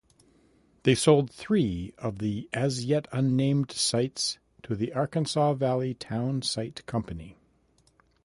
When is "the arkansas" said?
4.75-5.53